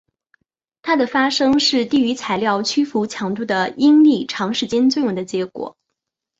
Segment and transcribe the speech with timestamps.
[0.81, 5.77] 它的发生是低于材料屈服强度的应力长时间作用的结果。